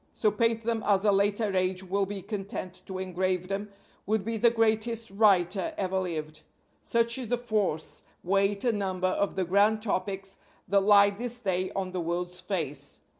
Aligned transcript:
so 0.15 0.31
paint 0.31 0.63
them 0.63 0.81
as 0.87 1.05
a 1.05 1.11
later 1.11 1.55
age 1.55 1.83
will 1.83 2.07
be 2.07 2.23
content 2.23 2.81
to 2.87 2.97
engrave 2.97 3.49
them, 3.49 3.69
would 4.07 4.25
be 4.25 4.35
the 4.35 4.49
greatest 4.49 5.11
writer 5.11 5.75
ever 5.77 5.99
lived. 5.99 6.41
Such 6.81 7.19
is 7.19 7.29
the 7.29 7.37
force, 7.37 8.01
weight 8.23 8.63
and 8.63 8.79
number 8.79 9.09
of 9.09 9.35
the 9.35 9.45
grand 9.45 9.83
topics 9.83 10.37
that 10.67 10.79
lie 10.81 11.11
this 11.11 11.39
day 11.41 11.71
on 11.75 11.91
the 11.91 12.01
world's 12.01 12.41
face. 12.41 13.01